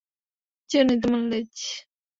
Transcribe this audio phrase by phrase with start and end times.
[0.69, 1.53] Johnny, তোমার লেজ!